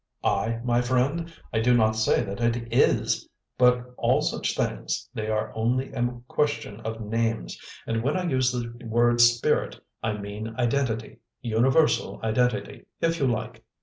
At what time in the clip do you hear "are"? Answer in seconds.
5.29-5.55